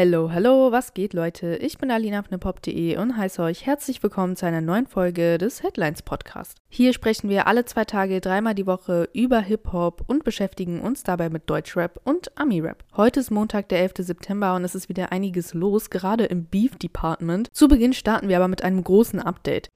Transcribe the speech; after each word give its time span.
Hello, 0.00 0.30
hello, 0.30 0.70
was 0.70 0.94
geht, 0.94 1.12
Leute? 1.12 1.56
Ich 1.56 1.76
bin 1.78 1.90
Alina 1.90 2.22
von 2.22 2.38
und 2.40 3.16
heiße 3.16 3.42
euch 3.42 3.66
herzlich 3.66 4.00
willkommen 4.00 4.36
zu 4.36 4.46
einer 4.46 4.60
neuen 4.60 4.86
Folge 4.86 5.38
des 5.38 5.64
Headlines 5.64 6.02
Podcast. 6.02 6.56
Hier 6.68 6.92
sprechen 6.92 7.28
wir 7.28 7.48
alle 7.48 7.64
zwei 7.64 7.84
Tage, 7.84 8.20
dreimal 8.20 8.54
die 8.54 8.68
Woche 8.68 9.08
über 9.12 9.40
Hip-Hop 9.40 10.04
und 10.06 10.22
beschäftigen 10.22 10.82
uns 10.82 11.02
dabei 11.02 11.30
mit 11.30 11.50
Deutschrap 11.50 12.00
und 12.04 12.30
Ami-Rap. 12.38 12.84
Heute 12.96 13.18
ist 13.18 13.32
Montag, 13.32 13.70
der 13.70 13.80
11. 13.80 13.94
September 13.98 14.54
und 14.54 14.62
es 14.62 14.76
ist 14.76 14.88
wieder 14.88 15.10
einiges 15.10 15.52
los, 15.52 15.90
gerade 15.90 16.26
im 16.26 16.44
Beef 16.44 16.76
Department. 16.76 17.48
Zu 17.52 17.66
Beginn 17.66 17.92
starten 17.92 18.28
wir 18.28 18.36
aber 18.36 18.46
mit 18.46 18.62
einem 18.62 18.84
großen 18.84 19.18
Update. 19.18 19.68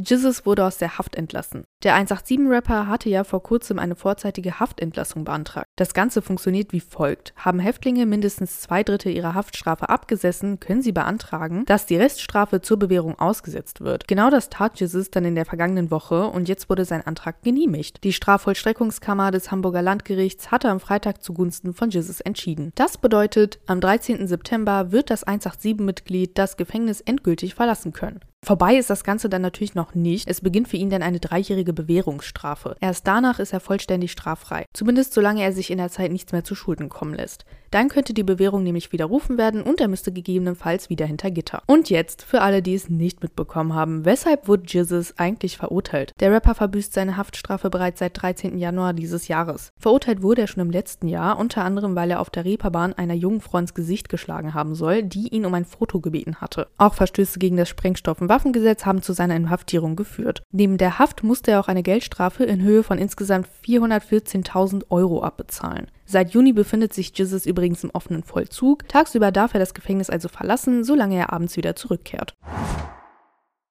Jizzes 0.00 0.46
wurde 0.46 0.64
aus 0.64 0.78
der 0.78 0.96
Haft 0.96 1.16
entlassen. 1.16 1.64
Der 1.82 1.96
187-Rapper 1.96 2.86
hatte 2.86 3.08
ja 3.08 3.24
vor 3.24 3.42
kurzem 3.42 3.80
eine 3.80 3.96
vorzeitige 3.96 4.60
Haftentlassung 4.60 5.24
beantragt. 5.24 5.66
Das 5.74 5.92
Ganze 5.92 6.22
funktioniert 6.22 6.72
wie 6.72 6.80
folgt. 6.80 7.34
Haben 7.36 7.58
Häftlinge 7.58 8.06
mindestens 8.06 8.60
zwei 8.60 8.84
Drittel 8.84 9.12
ihrer 9.12 9.34
Haftstrafe 9.34 9.88
abgesessen, 9.88 10.60
können 10.60 10.82
sie 10.82 10.92
beantragen, 10.92 11.64
dass 11.66 11.86
die 11.86 11.96
Reststrafe 11.96 12.60
zur 12.60 12.78
Bewährung 12.78 13.18
ausgesetzt 13.18 13.80
wird. 13.80 14.06
Genau 14.06 14.30
das 14.30 14.50
tat 14.50 14.78
Jizzes 14.78 15.10
dann 15.10 15.24
in 15.24 15.34
der 15.34 15.46
vergangenen 15.46 15.90
Woche 15.90 16.28
und 16.28 16.48
jetzt 16.48 16.70
wurde 16.70 16.84
sein 16.84 17.04
Antrag 17.04 17.42
genehmigt. 17.42 18.04
Die 18.04 18.12
Strafvollstreckungskammer 18.12 19.32
des 19.32 19.50
Hamburger 19.50 19.82
Landgerichts 19.82 20.52
hatte 20.52 20.68
am 20.68 20.78
Freitag 20.78 21.24
zugunsten 21.24 21.74
von 21.74 21.90
Jizzes 21.90 22.20
entschieden. 22.20 22.70
Das 22.76 22.98
bedeutet, 22.98 23.58
am 23.66 23.80
13. 23.80 24.28
September 24.28 24.92
wird 24.92 25.10
das 25.10 25.26
187-Mitglied 25.26 26.38
das 26.38 26.56
Gefängnis 26.56 27.00
endgültig 27.00 27.56
verlassen 27.56 27.92
können. 27.92 28.20
Vorbei 28.44 28.76
ist 28.76 28.88
das 28.88 29.04
Ganze 29.04 29.28
dann 29.28 29.42
natürlich 29.42 29.74
noch 29.74 29.94
nicht. 29.94 30.28
Es 30.28 30.40
beginnt 30.40 30.68
für 30.68 30.76
ihn 30.76 30.90
dann 30.90 31.02
eine 31.02 31.20
dreijährige 31.20 31.72
Bewährungsstrafe. 31.72 32.76
Erst 32.80 33.06
danach 33.06 33.40
ist 33.40 33.52
er 33.52 33.60
vollständig 33.60 34.12
straffrei. 34.12 34.64
Zumindest 34.72 35.12
solange 35.12 35.42
er 35.42 35.52
sich 35.52 35.70
in 35.70 35.78
der 35.78 35.90
Zeit 35.90 36.12
nichts 36.12 36.32
mehr 36.32 36.44
zu 36.44 36.54
Schulden 36.54 36.88
kommen 36.88 37.14
lässt. 37.14 37.44
Dann 37.70 37.88
könnte 37.88 38.14
die 38.14 38.22
Bewährung 38.22 38.62
nämlich 38.62 38.92
widerrufen 38.92 39.36
werden 39.36 39.62
und 39.62 39.80
er 39.80 39.88
müsste 39.88 40.12
gegebenenfalls 40.12 40.88
wieder 40.88 41.04
hinter 41.04 41.30
Gitter. 41.30 41.62
Und 41.66 41.90
jetzt, 41.90 42.22
für 42.22 42.40
alle, 42.40 42.62
die 42.62 42.74
es 42.74 42.88
nicht 42.88 43.22
mitbekommen 43.22 43.74
haben, 43.74 44.06
weshalb 44.06 44.48
wurde 44.48 44.62
Jizzes 44.66 45.18
eigentlich 45.18 45.58
verurteilt? 45.58 46.12
Der 46.20 46.32
Rapper 46.32 46.54
verbüßt 46.54 46.94
seine 46.94 47.18
Haftstrafe 47.18 47.68
bereits 47.68 47.98
seit 47.98 48.22
13. 48.22 48.56
Januar 48.56 48.94
dieses 48.94 49.28
Jahres. 49.28 49.72
Verurteilt 49.78 50.22
wurde 50.22 50.42
er 50.42 50.46
schon 50.46 50.62
im 50.62 50.70
letzten 50.70 51.08
Jahr, 51.08 51.38
unter 51.38 51.64
anderem, 51.64 51.94
weil 51.94 52.10
er 52.10 52.20
auf 52.20 52.30
der 52.30 52.46
Reeperbahn 52.46 52.94
einer 52.94 53.14
jungen 53.14 53.42
Frau 53.42 53.58
ins 53.58 53.74
Gesicht 53.74 54.08
geschlagen 54.08 54.54
haben 54.54 54.74
soll, 54.74 55.02
die 55.02 55.28
ihn 55.28 55.44
um 55.44 55.52
ein 55.52 55.66
Foto 55.66 56.00
gebeten 56.00 56.36
hatte. 56.36 56.68
Auch 56.78 56.94
Verstöße 56.94 57.38
gegen 57.38 57.58
das 57.58 57.68
Sprengstoff- 57.68 58.27
Waffengesetz 58.28 58.84
haben 58.86 59.02
zu 59.02 59.12
seiner 59.12 59.36
Inhaftierung 59.36 59.96
geführt. 59.96 60.42
Neben 60.50 60.78
der 60.78 60.98
Haft 60.98 61.22
musste 61.22 61.50
er 61.50 61.60
auch 61.60 61.68
eine 61.68 61.82
Geldstrafe 61.82 62.44
in 62.44 62.62
Höhe 62.62 62.82
von 62.82 62.98
insgesamt 62.98 63.48
414.000 63.64 64.84
Euro 64.90 65.22
abbezahlen. 65.22 65.90
Seit 66.04 66.30
Juni 66.30 66.52
befindet 66.52 66.94
sich 66.94 67.16
Jizzes 67.16 67.46
übrigens 67.46 67.84
im 67.84 67.90
offenen 67.90 68.22
Vollzug. 68.22 68.88
Tagsüber 68.88 69.32
darf 69.32 69.54
er 69.54 69.60
das 69.60 69.74
Gefängnis 69.74 70.10
also 70.10 70.28
verlassen, 70.28 70.84
solange 70.84 71.16
er 71.16 71.32
abends 71.32 71.56
wieder 71.56 71.76
zurückkehrt. 71.76 72.34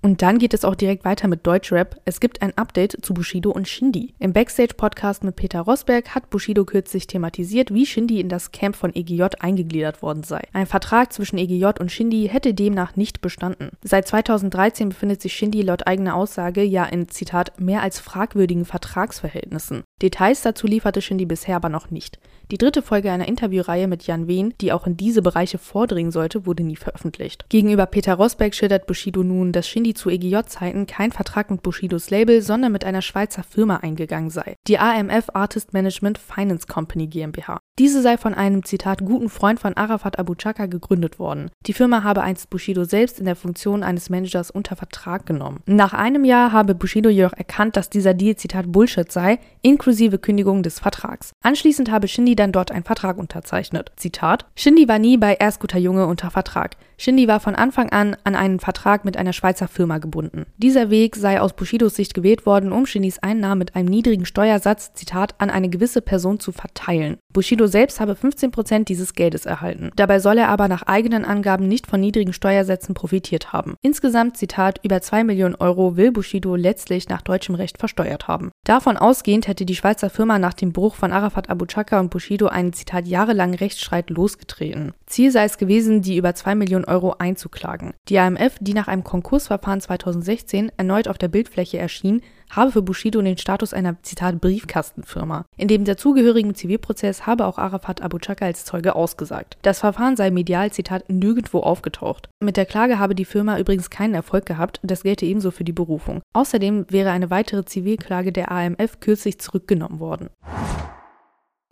Und 0.03 0.22
dann 0.22 0.38
geht 0.38 0.53
es 0.53 0.64
auch 0.64 0.76
direkt 0.76 1.06
weiter 1.06 1.28
mit 1.28 1.45
Deutschrap. 1.48 2.00
Es 2.06 2.20
gibt 2.20 2.42
ein 2.42 2.56
Update 2.56 2.98
zu 3.02 3.14
Bushido 3.14 3.52
und 3.52 3.67
Shindy. 3.67 4.14
Im 4.20 4.31
Backstage-Podcast 4.31 5.23
mit 5.23 5.36
Peter 5.36 5.62
Rosberg 5.62 6.14
hat 6.14 6.30
Bushido 6.30 6.66
kürzlich 6.66 7.08
thematisiert, 7.08 7.73
wie 7.73 7.86
Shindy 7.86 8.20
in 8.20 8.30
das 8.30 8.52
Camp 8.52 8.75
von 8.75 8.94
EGJ 8.95 9.23
eingegliedert 9.40 10.03
worden 10.03 10.23
sei. 10.23 10.42
Ein 10.53 10.68
Vertrag 10.68 11.14
zwischen 11.14 11.40
EGJ 11.40 11.80
und 11.80 11.92
Shindy 11.92 12.30
hätte 12.31 12.53
demnach 12.53 12.95
nicht 12.95 13.22
bestanden. 13.22 13.72
Seit 13.81 14.08
2013 14.08 14.90
befindet 14.90 15.22
sich 15.22 15.34
Shindy 15.34 15.64
laut 15.64 15.88
eigener 15.88 16.16
Aussage 16.16 16.62
ja 16.62 16.86
in, 16.86 17.09
Zitat, 17.09 17.59
mehr 17.59 17.81
als 17.81 18.00
fragwürdigen 18.00 18.66
Vertragsverhältnissen. 18.66 19.84
Details 20.02 20.44
dazu 20.44 20.67
lieferte 20.67 21.02
Shindy 21.02 21.26
bisher 21.26 21.56
aber 21.56 21.70
noch 21.70 21.90
nicht. 21.90 22.20
Die 22.52 22.58
dritte 22.58 22.81
Folge 22.81 23.12
einer 23.12 23.28
Interviewreihe 23.28 23.88
mit 23.88 24.03
Jan 24.08 24.28
Wehn, 24.28 24.53
die 24.62 24.72
auch 24.72 24.88
in 24.88 24.95
diese 24.95 25.22
Bereiche 25.22 25.58
vordringen 25.58 26.13
sollte, 26.13 26.46
wurde 26.46 26.63
nie 26.63 26.78
veröffentlicht. 26.78 27.46
Gegenüber 27.50 27.85
Peter 27.88 28.13
Rosberg 28.13 28.56
schildert 28.56 28.88
Bushido 28.88 29.22
nun, 29.22 29.52
dass 29.52 29.68
Shindy 29.68 29.96
zu 29.96 30.09
EGJ-Zeiten 30.09 30.88
kein 30.88 31.12
Vertrag 31.12 31.52
mit 31.52 31.62
Bushidos 31.62 32.09
Label, 32.09 32.41
sondern 32.41 32.72
mit 32.72 32.86
einer 32.86 33.02
Schweizer 33.02 33.44
Firma 33.44 33.78
eingegangen 33.78 34.30
sei. 34.30 34.56
Die 34.68 34.80
AMF 34.80 35.31
Artist 35.34 35.74
Management 35.74 36.19
Finance 36.19 36.68
Company 36.68 37.07
GmbH. 37.07 37.59
Diese 37.80 38.02
sei 38.02 38.18
von 38.18 38.34
einem, 38.34 38.63
Zitat, 38.63 39.03
guten 39.03 39.30
Freund 39.30 39.59
von 39.59 39.75
Arafat 39.75 40.18
Abu 40.18 40.34
Chaka 40.36 40.68
gegründet 40.68 41.19
worden. 41.19 41.52
Die 41.66 41.74
Firma 41.74 42.03
habe 42.03 42.22
einst 42.22 42.50
Bushido 42.50 42.86
selbst 42.86 43.19
in 43.19 43.25
der 43.25 43.36
Funktion 43.36 43.84
eines 43.84 44.09
Managers 44.09 44.52
unter 44.52 44.78
Vertrag 44.78 45.25
genommen. 45.25 45.59
Nach 45.66 45.94
einem 45.94 46.24
Jahr 46.24 46.53
habe 46.53 46.75
Bushido 46.75 47.09
jedoch 47.09 47.34
erkannt, 47.34 47.75
dass 47.75 47.90
dieser 47.90 48.13
Deal, 48.13 48.38
Zitat, 48.38 48.72
Bullshit 48.72 49.12
sei, 49.12 49.40
inklusive 49.62 49.87
Kündigung 50.18 50.64
des 50.64 50.80
Vertrags. 50.80 51.34
Anschließend 51.42 51.92
habe 51.92 52.08
Shindy 52.08 52.36
dann 52.36 52.52
dort 52.52 52.72
einen 52.72 52.84
Vertrag 52.84 53.18
unterzeichnet. 53.18 53.92
Zitat: 53.96 54.46
Shindy 54.56 54.88
war 54.88 55.00
nie 55.00 55.18
bei 55.18 55.36
Erst 55.36 55.59
guter 55.59 55.80
Junge 55.80 56.08
unter 56.08 56.31
Vertrag. 56.31 56.78
Shindy 57.00 57.28
war 57.28 57.40
von 57.40 57.53
Anfang 57.53 57.90
an 57.90 58.18
an 58.24 58.35
einen 58.35 58.59
Vertrag 58.59 59.06
mit 59.06 59.18
einer 59.18 59.34
Schweizer 59.34 59.68
Firma 59.68 60.00
gebunden. 60.00 60.47
Dieser 60.58 60.90
Weg 60.90 61.16
sei 61.16 61.40
aus 61.40 61.53
Bushidos 61.53 61.96
Sicht 61.96 62.16
gewählt 62.16 62.47
worden, 62.47 62.72
um 62.72 62.88
Shindys 62.88 63.19
Einnahmen 63.19 63.59
mit 63.59 63.75
einem 63.75 63.88
niedrigen 63.88 64.25
Steuersatz, 64.25 64.94
Zitat, 64.94 65.36
an 65.38 65.52
eine 65.52 65.69
gewisse 65.69 66.02
Person 66.02 66.40
zu 66.40 66.52
verteilen. 66.52 67.18
Bushido 67.31 67.68
selbst 67.68 68.00
habe 68.00 68.13
15% 68.13 68.86
dieses 68.86 69.13
Geldes 69.13 69.46
erhalten. 69.46 69.91
Dabei 69.96 70.19
soll 70.19 70.40
er 70.40 70.50
aber 70.50 70.68
nach 70.68 70.81
eigenen 70.84 71.24
Angaben 71.24 71.68
nicht 71.68 71.86
von 71.86 72.00
niedrigen 72.00 72.34
Steuersätzen 72.34 72.96
profitiert 72.96 73.53
haben. 73.53 73.75
Insgesamt, 73.84 74.38
Zitat, 74.38 74.80
über 74.84 75.00
2 75.00 75.24
Millionen 75.24 75.53
Euro 75.53 75.97
will 75.97 76.12
Bushido 76.12 76.56
letztlich 76.56 77.09
nach 77.09 77.22
deutschem 77.22 77.53
Recht 77.53 77.78
versteuert 77.78 78.28
haben. 78.28 78.50
Davon 78.63 78.97
ausgehend 78.97 79.47
hätte 79.47 79.66
die 79.66 79.75
Schweizer 79.75 80.09
Firma 80.09 80.40
nach 80.40 80.56
dem 80.56 80.74
Bruch 80.74 80.96
von 80.96 81.12
Arafat 81.12 81.52
Abu 81.52 81.68
Chaka 81.68 82.00
und 82.00 82.09
Bushido 82.09 82.47
einen, 82.47 82.74
Zitat, 82.74 83.07
jahrelangen 83.07 83.56
Rechtsstreit 83.56 84.09
losgetreten. 84.09 84.94
Ziel 85.06 85.31
sei 85.31 85.44
es 85.44 85.59
gewesen, 85.59 86.02
die 86.02 86.18
über 86.18 86.34
2 86.34 86.56
Millionen 86.56 86.87
Euro 86.88 87.16
einzuklagen. 87.20 87.94
Die 88.09 88.18
AMF, 88.18 88.58
die 88.59 88.74
nach 88.74 88.88
einem 88.88 89.03
Konkursverfahren 89.03 89.81
2016 89.81 90.72
erneut 90.78 91.08
auf 91.08 91.18
der 91.18 91.28
Bildfläche 91.28 91.78
erschien, 91.78 92.22
habe 92.50 92.72
für 92.72 92.81
Bushido 92.81 93.22
den 93.22 93.38
Status 93.38 93.74
einer, 93.74 94.02
Zitat, 94.03 94.40
Briefkastenfirma. 94.42 95.46
In 95.58 95.68
dem 95.68 95.86
dazugehörigen 95.86 96.56
Zivilprozess 96.56 97.25
habe 97.28 97.46
auch 97.46 97.58
Arafat 97.58 98.02
Abu 98.02 98.20
Chaka 98.20 98.46
als 98.46 98.66
Zeuge 98.66 98.96
ausgesagt. 98.96 99.58
Das 99.62 99.80
Verfahren 99.80 100.16
sei 100.16 100.31
medial, 100.31 100.72
Zitat, 100.72 101.09
nirgendwo 101.09 101.59
aufgetaucht. 101.59 102.30
Mit 102.40 102.58
der 102.58 102.66
Klage 102.66 103.00
habe 103.00 103.16
die 103.16 103.25
Firma 103.25 103.59
übrigens 103.59 103.90
keinen 103.90 104.14
Erfolg 104.14 104.46
gehabt, 104.46 104.80
das 104.84 105.04
gelte 105.04 105.25
ebenso 105.25 105.52
für 105.52 105.64
die 105.64 105.74
Berufung. 105.74 106.22
Außerdem 106.34 106.86
wäre 106.90 107.12
eine 107.12 107.30
weitere 107.30 107.66
Zivilklage 107.66 108.31
der 108.31 108.52
AMF 108.52 109.00
kürzlich 109.00 109.40
zurückgenommen 109.40 110.00
worden. 110.00 110.30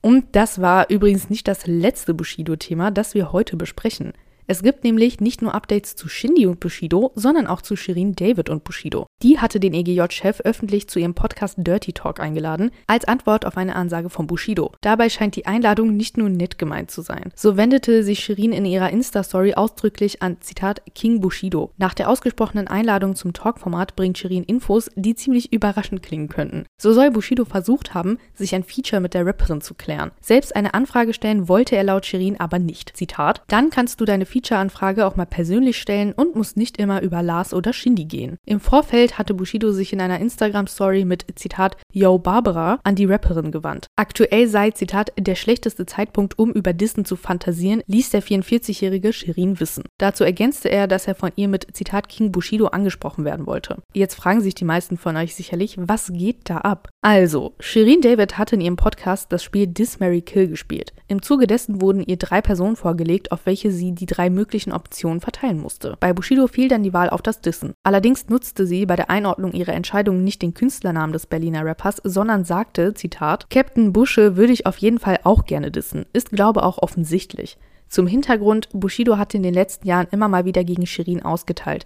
Und 0.02 0.36
das 0.36 0.62
war 0.62 0.92
übrigens 0.92 1.32
nicht 1.32 1.48
das 1.48 1.66
letzte 1.66 2.14
Bushido-Thema, 2.14 2.92
das 2.92 3.16
wir 3.16 3.32
heute 3.32 3.58
besprechen. 3.58 4.14
Es 4.48 4.62
gibt 4.62 4.84
nämlich 4.84 5.20
nicht 5.20 5.42
nur 5.42 5.56
Updates 5.56 5.96
zu 5.96 6.08
Shindy 6.08 6.46
und 6.46 6.60
Bushido, 6.60 7.12
sondern 7.16 7.48
auch 7.48 7.64
zu 7.64 7.76
Shirin 7.76 8.16
David 8.16 8.50
und 8.50 8.64
Bushido. 8.64 9.08
Die 9.24 9.40
hatte 9.40 9.60
den 9.60 9.74
EGJ-Chef 9.74 10.42
öffentlich 10.42 10.88
zu 10.88 11.00
ihrem 11.00 11.16
Podcast 11.16 11.56
Dirty 11.58 11.94
Talk 11.94 12.20
eingeladen, 12.20 12.70
als 12.86 13.06
Antwort 13.06 13.46
auf 13.48 13.58
eine 13.58 13.76
Ansage 13.76 14.12
von 14.12 14.28
Bushido. 14.28 14.72
Dabei 14.82 15.10
scheint 15.10 15.36
die 15.36 15.48
Einladung 15.48 15.98
nicht 15.98 16.18
nur 16.18 16.30
nett 16.30 16.60
gemeint 16.60 16.92
zu 16.92 17.02
sein. 17.02 17.32
So 17.36 17.58
wendete 17.58 18.04
sich 18.04 18.20
Shirin 18.20 18.54
in 18.54 18.66
ihrer 18.66 18.92
Insta-Story 18.92 19.56
ausdrücklich 19.56 20.22
an, 20.22 20.38
Zitat, 20.42 20.84
King 20.94 21.22
Bushido. 21.22 21.72
Nach 21.78 21.96
der 21.96 22.08
ausgesprochenen 22.10 22.68
Einladung 22.68 23.16
zum 23.16 23.34
Talk-Format 23.34 23.96
bringt 23.96 24.20
Shirin 24.20 24.44
Infos, 24.44 24.92
die 24.96 25.16
ziemlich 25.16 25.52
überraschend 25.54 26.04
klingen 26.04 26.30
könnten. 26.30 26.66
So 26.78 26.94
soll 26.94 27.10
Bushido 27.10 27.46
versucht 27.46 27.96
haben, 27.96 28.20
sich 28.36 28.54
ein 28.54 28.64
Feature 28.64 29.02
mit 29.02 29.16
der 29.16 29.26
Rapperin 29.26 29.62
zu 29.62 29.74
klären. 29.74 30.12
Selbst 30.22 30.56
eine 30.56 30.76
Anfrage 30.76 31.14
stellen 31.14 31.50
wollte 31.50 31.76
er 31.76 31.84
laut 31.84 32.06
Shirin 32.06 32.40
aber 32.40 32.60
nicht. 32.60 32.96
Zitat, 32.96 33.42
dann 33.48 33.72
kannst 33.72 34.00
du 34.00 34.06
deine 34.06 34.26
Feature-Anfrage 34.36 35.06
auch 35.06 35.16
mal 35.16 35.26
persönlich 35.26 35.78
stellen 35.78 36.12
und 36.12 36.36
muss 36.36 36.58
nicht 36.58 36.78
immer 36.78 37.02
über 37.02 37.24
Lars 37.24 37.54
oder 37.54 37.72
Shindy 37.72 38.04
gehen. 38.04 38.38
Im 38.46 38.60
Vorfeld 38.60 39.18
hatte 39.18 39.34
Bushido 39.34 39.72
sich 39.72 39.94
in 39.94 40.02
einer 40.02 40.20
Instagram-Story 40.20 41.06
mit 41.06 41.26
Zitat 41.36 41.78
Yo 41.94 42.18
Barbara 42.18 42.80
an 42.84 42.96
die 42.96 43.06
Rapperin 43.06 43.52
gewandt. 43.52 43.88
Aktuell 43.96 44.50
sei 44.50 44.72
Zitat 44.72 45.14
der 45.18 45.36
schlechteste 45.36 45.86
Zeitpunkt, 45.86 46.38
um 46.38 46.52
über 46.52 46.74
Dissen 46.74 47.06
zu 47.06 47.16
fantasieren, 47.16 47.82
ließ 47.88 48.10
der 48.10 48.22
44-jährige 48.22 49.14
Shirin 49.14 49.62
wissen. 49.62 49.86
Dazu 50.00 50.26
ergänzte 50.26 50.70
er, 50.70 50.88
dass 50.88 51.08
er 51.08 51.16
von 51.16 51.32
ihr 51.38 51.48
mit 51.48 51.68
Zitat 51.72 52.10
King 52.10 52.34
Bushido 52.34 52.68
angesprochen 52.68 53.24
werden 53.24 53.46
wollte. 53.46 53.78
Jetzt 53.94 54.16
fragen 54.16 54.42
sich 54.42 54.56
die 54.56 54.66
meisten 54.66 54.98
von 54.98 55.16
euch 55.16 55.34
sicherlich, 55.34 55.78
was 55.80 56.12
geht 56.12 56.50
da 56.50 56.58
ab? 56.58 56.90
Also, 57.02 57.54
Shirin 57.62 58.02
David 58.02 58.38
hatte 58.38 58.56
in 58.56 58.62
ihrem 58.62 58.76
Podcast 58.76 59.32
das 59.32 59.44
Spiel 59.44 59.68
Dis 59.68 60.02
Mary 60.02 60.22
Kill 60.22 60.50
gespielt. 60.50 60.92
Im 61.08 61.22
Zuge 61.22 61.48
dessen 61.48 61.80
wurden 61.82 62.04
ihr 62.04 62.18
drei 62.18 62.42
Personen 62.42 62.76
vorgelegt, 62.76 63.32
auf 63.32 63.46
welche 63.46 63.72
sie 63.72 63.94
die 63.94 64.08
drei 64.08 64.25
möglichen 64.30 64.72
Optionen 64.72 65.22
verteilen 65.22 65.60
musste. 65.60 65.98
Bei 66.00 66.14
Bushido 66.14 66.48
fiel 66.48 66.68
dann 66.68 66.84
die 66.84 66.94
Wahl 66.94 67.10
auf 67.10 67.22
das 67.22 67.42
Dissen. 67.42 67.74
Allerdings 67.84 68.30
nutzte 68.30 68.66
sie 68.66 68.86
bei 68.86 68.96
der 68.96 69.10
Einordnung 69.10 69.54
ihrer 69.54 69.74
Entscheidung 69.74 70.24
nicht 70.24 70.42
den 70.42 70.54
Künstlernamen 70.54 71.14
des 71.14 71.26
Berliner 71.26 71.66
Rappers, 71.66 72.02
sondern 72.04 72.46
sagte, 72.46 72.94
Zitat, 72.94 73.50
Captain 73.50 73.94
Busche 73.94 74.36
würde 74.36 74.54
ich 74.54 74.66
auf 74.66 74.78
jeden 74.78 75.00
Fall 75.00 75.20
auch 75.24 75.46
gerne 75.46 75.72
dissen. 75.72 76.06
Ist 76.14 76.32
glaube 76.32 76.64
auch 76.64 76.80
offensichtlich. 76.80 77.58
Zum 77.88 78.08
Hintergrund, 78.08 78.70
Bushido 78.74 79.18
hatte 79.18 79.38
in 79.38 79.44
den 79.44 79.54
letzten 79.54 79.88
Jahren 79.88 80.08
immer 80.12 80.28
mal 80.28 80.46
wieder 80.46 80.64
gegen 80.64 80.86
Shirin 80.86 81.24
ausgeteilt. 81.24 81.86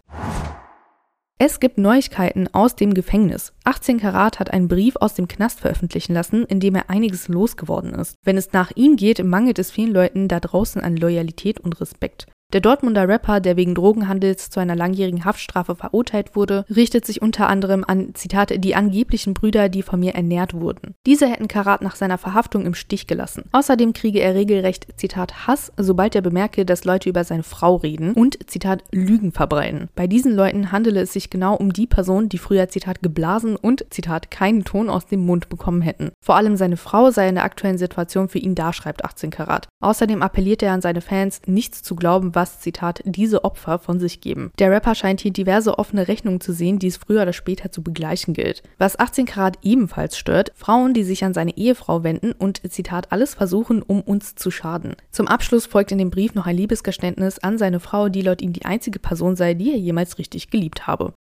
Es 1.42 1.62
gibt 1.62 1.78
Neuigkeiten 1.78 2.54
aus 2.54 2.76
dem 2.76 2.94
Gefängnis. 2.94 3.54
18 3.70 4.00
Karat 4.00 4.40
hat 4.40 4.52
einen 4.52 4.68
Brief 4.68 4.96
aus 4.96 5.14
dem 5.14 5.28
Knast 5.28 5.60
veröffentlichen 5.60 6.16
lassen, 6.16 6.44
in 6.46 6.60
dem 6.60 6.74
er 6.74 6.90
einiges 6.90 7.28
losgeworden 7.28 7.94
ist. 7.94 8.16
Wenn 8.24 8.36
es 8.36 8.52
nach 8.52 8.72
ihm 8.74 8.96
geht, 8.96 9.24
mangelt 9.24 9.60
es 9.60 9.70
vielen 9.70 9.94
Leuten 9.94 10.28
da 10.28 10.40
draußen 10.40 10.82
an 10.82 10.98
Loyalität 10.98 11.60
und 11.60 11.80
Respekt. 11.80 12.26
Der 12.52 12.62
Dortmunder 12.62 13.08
Rapper, 13.08 13.42
der 13.42 13.58
wegen 13.58 13.76
Drogenhandels 13.76 14.50
zu 14.50 14.60
einer 14.60 14.76
langjährigen 14.76 15.24
Haftstrafe 15.24 15.76
verurteilt 15.76 16.36
wurde, 16.36 16.66
richtet 16.76 17.06
sich 17.06 17.22
unter 17.22 17.48
anderem 17.48 17.86
an, 17.88 18.16
Zitate, 18.16 18.58
die 18.58 18.74
angeblichen 18.74 19.36
Brüder, 19.36 19.70
die 19.70 19.84
von 19.84 20.00
mir 20.00 20.16
ernährt 20.16 20.56
wurden. 20.56 20.96
Diese 21.06 21.28
hätten 21.28 21.48
Karat 21.48 21.84
nach 21.84 21.96
seiner 21.96 22.18
Verhaftung 22.18 22.66
im 22.66 22.74
Stich 22.74 23.06
gelassen. 23.06 23.44
Außerdem 23.52 23.94
kriege 23.94 24.20
er 24.20 24.34
regelrecht, 24.34 24.88
Zitat, 24.98 25.46
Hass, 25.46 25.72
sobald 25.78 26.16
er 26.16 26.24
bemerke, 26.24 26.66
dass 26.66 26.86
Leute 26.86 27.08
über 27.08 27.24
seine 27.24 27.44
Frau 27.44 27.76
reden 27.76 28.14
und, 28.14 28.50
Zitat, 28.50 28.84
Lügen 28.92 29.32
verbreiten. 29.32 29.90
Bei 29.94 30.08
diesen 30.08 30.34
Leuten 30.34 30.72
handele 30.72 31.02
es 31.02 31.14
sich 31.14 31.30
genau 31.30 31.54
um 31.54 31.72
die 31.72 31.86
Person, 31.86 32.30
die 32.30 32.40
früher, 32.40 32.68
Zitat, 32.68 33.04
geblasen 33.04 33.58
und, 33.60 33.86
Zitat, 33.90 34.32
keinen 34.32 34.64
Ton 34.64 34.90
aus 34.90 35.06
dem 35.06 35.26
Mund 35.26 35.50
bekommen 35.50 35.82
hätten. 35.82 36.12
Vor 36.24 36.36
allem 36.36 36.56
seine 36.56 36.78
Frau 36.78 37.12
sei 37.12 37.30
in 37.30 37.36
der 37.36 37.44
aktuellen 37.44 37.78
Situation 37.78 38.30
für 38.30 38.40
ihn 38.40 38.56
da, 38.56 38.74
schreibt 38.74 39.06
18 39.06 39.30
Karat. 39.30 39.68
Außerdem 39.82 40.22
appelliert 40.22 40.64
er 40.64 40.74
an 40.74 40.82
seine 40.82 41.02
Fans, 41.02 41.42
nichts 41.46 41.84
zu 41.84 41.96
glauben, 41.96 42.36
was, 42.36 42.60
Zitat, 42.60 43.02
diese 43.06 43.44
Opfer 43.44 43.80
von 43.80 44.00
sich 44.00 44.22
geben. 44.22 44.52
Der 44.60 44.72
Rapper 44.72 44.96
scheint 44.96 45.22
hier 45.22 45.32
diverse 45.32 45.78
offene 45.78 46.08
Rechnungen 46.08 46.42
zu 46.42 46.54
sehen, 46.54 46.80
die 46.80 46.88
es 46.88 46.98
früher 46.98 47.22
oder 47.22 47.34
später 47.34 47.72
zu 47.72 47.84
begleichen 47.84 48.34
gilt. 48.34 48.64
Was 48.78 49.00
18 49.00 49.26
Karat 49.26 49.58
ebenfalls 49.62 50.18
stört, 50.18 50.52
Frauen, 50.56 50.94
die 50.94 51.04
sich 51.04 51.24
an 51.24 51.34
seine 51.34 51.56
Ehefrau 51.58 52.04
wenden 52.04 52.32
und, 52.32 52.62
Zitat, 52.72 53.12
alles 53.12 53.36
versuchen, 53.36 53.82
um 53.82 54.02
uns 54.02 54.36
zu 54.36 54.52
schaden. 54.52 54.96
Zum 55.12 55.28
Abschluss 55.28 55.66
folgt 55.66 55.92
in 55.92 55.98
dem 55.98 56.10
Brief 56.10 56.36
noch 56.36 56.46
ein 56.46 56.56
Liebesgeständnis 56.56 57.40
an 57.40 57.58
seine 57.58 57.80
Frau, 57.80 58.10
die 58.10 58.22
laut 58.22 58.42
ihm 58.42 58.54
die 58.54 58.66
einzige 58.66 59.00
Person 59.00 59.36
sei, 59.36 59.54
die 59.54 59.72
er 59.72 59.78
jemals 59.78 60.18
richtig 60.18 60.50
geliebt 60.50 60.88
habe. 60.88 61.14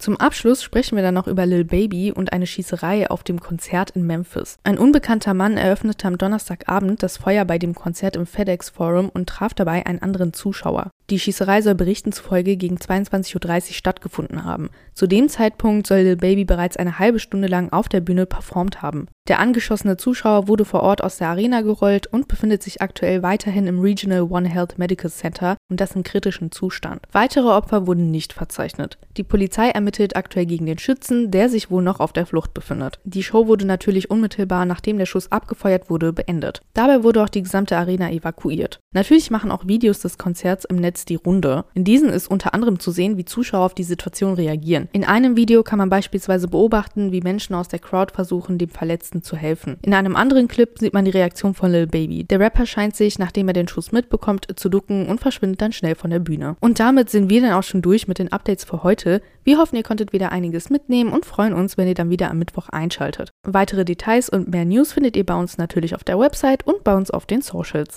Zum 0.00 0.16
Abschluss 0.16 0.62
sprechen 0.62 0.96
wir 0.96 1.02
dann 1.02 1.12
noch 1.12 1.26
über 1.26 1.44
Lil 1.44 1.64
Baby 1.64 2.10
und 2.10 2.32
eine 2.32 2.46
Schießerei 2.46 3.10
auf 3.10 3.22
dem 3.22 3.38
Konzert 3.38 3.90
in 3.90 4.06
Memphis. 4.06 4.56
Ein 4.64 4.78
unbekannter 4.78 5.34
Mann 5.34 5.58
eröffnete 5.58 6.08
am 6.08 6.16
Donnerstagabend 6.16 7.02
das 7.02 7.18
Feuer 7.18 7.44
bei 7.44 7.58
dem 7.58 7.74
Konzert 7.74 8.16
im 8.16 8.24
FedEx 8.24 8.70
Forum 8.70 9.10
und 9.10 9.28
traf 9.28 9.52
dabei 9.52 9.84
einen 9.84 10.00
anderen 10.00 10.32
Zuschauer. 10.32 10.90
Die 11.10 11.18
Schießerei 11.18 11.60
soll 11.60 11.74
Berichten 11.74 12.12
zufolge 12.12 12.56
gegen 12.56 12.76
22.30 12.76 13.34
Uhr 13.34 13.74
stattgefunden 13.74 14.44
haben. 14.44 14.70
Zu 14.94 15.08
dem 15.08 15.28
Zeitpunkt 15.28 15.88
soll 15.88 16.00
Lil 16.00 16.16
Baby 16.16 16.44
bereits 16.44 16.76
eine 16.76 17.00
halbe 17.00 17.18
Stunde 17.18 17.48
lang 17.48 17.72
auf 17.72 17.88
der 17.88 18.00
Bühne 18.00 18.26
performt 18.26 18.80
haben. 18.80 19.08
Der 19.30 19.38
angeschossene 19.38 19.96
Zuschauer 19.96 20.48
wurde 20.48 20.64
vor 20.64 20.82
Ort 20.82 21.04
aus 21.04 21.18
der 21.18 21.28
Arena 21.28 21.60
gerollt 21.60 22.08
und 22.08 22.26
befindet 22.26 22.62
sich 22.62 22.82
aktuell 22.82 23.22
weiterhin 23.22 23.68
im 23.68 23.80
Regional 23.80 24.22
One 24.22 24.48
Health 24.48 24.78
Medical 24.78 25.10
Center 25.10 25.56
und 25.70 25.80
das 25.80 25.94
im 25.94 26.02
kritischen 26.02 26.50
Zustand. 26.50 27.02
Weitere 27.12 27.46
Opfer 27.46 27.86
wurden 27.86 28.10
nicht 28.10 28.32
verzeichnet. 28.32 28.98
Die 29.16 29.22
Polizei 29.22 29.68
ermittelt 29.68 30.16
aktuell 30.16 30.46
gegen 30.46 30.66
den 30.66 30.78
Schützen, 30.78 31.30
der 31.30 31.48
sich 31.48 31.70
wohl 31.70 31.82
noch 31.82 32.00
auf 32.00 32.12
der 32.12 32.26
Flucht 32.26 32.54
befindet. 32.54 32.98
Die 33.04 33.22
Show 33.22 33.46
wurde 33.46 33.66
natürlich 33.66 34.10
unmittelbar, 34.10 34.64
nachdem 34.64 34.98
der 34.98 35.06
Schuss 35.06 35.30
abgefeuert 35.30 35.90
wurde, 35.90 36.12
beendet. 36.12 36.60
Dabei 36.74 37.04
wurde 37.04 37.22
auch 37.22 37.28
die 37.28 37.42
gesamte 37.42 37.76
Arena 37.76 38.10
evakuiert. 38.10 38.80
Natürlich 38.92 39.30
machen 39.30 39.52
auch 39.52 39.68
Videos 39.68 40.00
des 40.00 40.18
Konzerts 40.18 40.64
im 40.64 40.76
Netz 40.76 40.99
die 41.04 41.16
Runde. 41.16 41.64
In 41.74 41.84
diesen 41.84 42.10
ist 42.10 42.30
unter 42.30 42.54
anderem 42.54 42.78
zu 42.78 42.90
sehen, 42.90 43.16
wie 43.16 43.24
Zuschauer 43.24 43.64
auf 43.64 43.74
die 43.74 43.84
Situation 43.84 44.34
reagieren. 44.34 44.88
In 44.92 45.04
einem 45.04 45.36
Video 45.36 45.62
kann 45.62 45.78
man 45.78 45.90
beispielsweise 45.90 46.48
beobachten, 46.48 47.12
wie 47.12 47.20
Menschen 47.20 47.54
aus 47.54 47.68
der 47.68 47.78
Crowd 47.78 48.12
versuchen, 48.14 48.58
dem 48.58 48.68
Verletzten 48.68 49.22
zu 49.22 49.36
helfen. 49.36 49.78
In 49.82 49.94
einem 49.94 50.16
anderen 50.16 50.48
Clip 50.48 50.78
sieht 50.78 50.94
man 50.94 51.04
die 51.04 51.10
Reaktion 51.10 51.54
von 51.54 51.70
Lil 51.70 51.86
Baby. 51.86 52.24
Der 52.24 52.40
Rapper 52.40 52.66
scheint 52.66 52.96
sich, 52.96 53.18
nachdem 53.18 53.48
er 53.48 53.54
den 53.54 53.68
Schuss 53.68 53.92
mitbekommt, 53.92 54.46
zu 54.56 54.68
ducken 54.68 55.06
und 55.06 55.20
verschwindet 55.20 55.62
dann 55.62 55.72
schnell 55.72 55.94
von 55.94 56.10
der 56.10 56.18
Bühne. 56.18 56.56
Und 56.60 56.80
damit 56.80 57.10
sind 57.10 57.30
wir 57.30 57.40
dann 57.40 57.52
auch 57.52 57.62
schon 57.62 57.82
durch 57.82 58.08
mit 58.08 58.18
den 58.18 58.32
Updates 58.32 58.64
für 58.64 58.82
heute. 58.82 59.22
Wir 59.44 59.58
hoffen, 59.58 59.76
ihr 59.76 59.82
konntet 59.82 60.12
wieder 60.12 60.32
einiges 60.32 60.70
mitnehmen 60.70 61.12
und 61.12 61.24
freuen 61.24 61.52
uns, 61.52 61.76
wenn 61.76 61.88
ihr 61.88 61.94
dann 61.94 62.10
wieder 62.10 62.30
am 62.30 62.38
Mittwoch 62.38 62.68
einschaltet. 62.68 63.30
Weitere 63.46 63.84
Details 63.84 64.28
und 64.28 64.50
mehr 64.50 64.64
News 64.64 64.92
findet 64.92 65.16
ihr 65.16 65.24
bei 65.24 65.34
uns 65.34 65.58
natürlich 65.58 65.94
auf 65.94 66.04
der 66.04 66.18
Website 66.18 66.66
und 66.66 66.84
bei 66.84 66.94
uns 66.94 67.10
auf 67.10 67.26
den 67.26 67.42
Socials. 67.42 67.96